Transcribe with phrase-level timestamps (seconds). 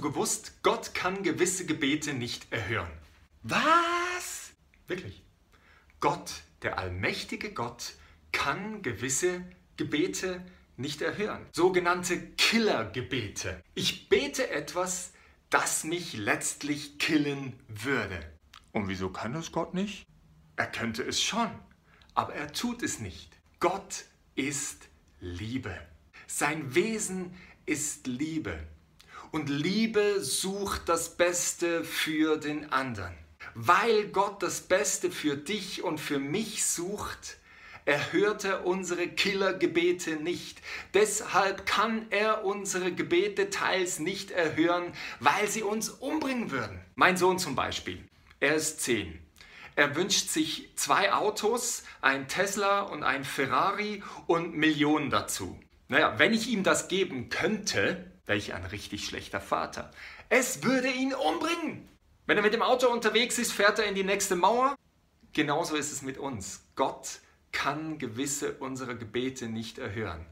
[0.00, 2.90] gewusst, Gott kann gewisse Gebete nicht erhören?
[3.42, 4.52] Was?
[4.86, 5.24] Wirklich?
[6.00, 7.94] Gott, der allmächtige Gott,
[8.30, 9.44] kann gewisse
[9.76, 10.44] Gebete
[10.76, 11.46] nicht erhören.
[11.52, 13.62] Sogenannte Killergebete.
[13.74, 15.12] Ich bete etwas,
[15.50, 18.32] das mich letztlich killen würde.
[18.72, 20.06] Und wieso kann das Gott nicht?
[20.56, 21.50] Er könnte es schon,
[22.14, 23.36] aber er tut es nicht.
[23.60, 24.88] Gott ist
[25.20, 25.78] Liebe.
[26.26, 27.34] Sein Wesen
[27.66, 28.66] ist Liebe.
[29.32, 33.14] Und Liebe sucht das Beste für den anderen.
[33.54, 37.38] Weil Gott das Beste für dich und für mich sucht,
[37.86, 40.60] erhört er unsere Killergebete nicht.
[40.92, 46.78] Deshalb kann er unsere Gebete teils nicht erhören, weil sie uns umbringen würden.
[46.94, 48.06] Mein Sohn zum Beispiel,
[48.38, 49.18] er ist zehn.
[49.76, 55.58] Er wünscht sich zwei Autos, ein Tesla und ein Ferrari und Millionen dazu.
[55.88, 59.90] Naja, wenn ich ihm das geben könnte, wäre ich ein richtig schlechter Vater.
[60.30, 61.86] Es würde ihn umbringen.
[62.24, 64.74] Wenn er mit dem Auto unterwegs ist, fährt er in die nächste Mauer.
[65.34, 66.64] Genauso ist es mit uns.
[66.74, 67.20] Gott
[67.52, 70.24] kann gewisse unserer Gebete nicht erhören,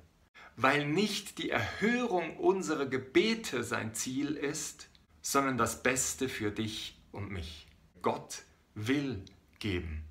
[0.57, 4.89] weil nicht die Erhörung unserer Gebete sein Ziel ist,
[5.21, 7.67] sondern das Beste für dich und mich.
[8.01, 9.23] Gott will
[9.59, 10.07] geben.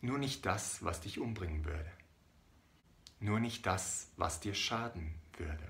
[0.00, 1.92] Nur nicht das, was dich umbringen würde.
[3.20, 5.68] Nur nicht das, was dir schaden würde.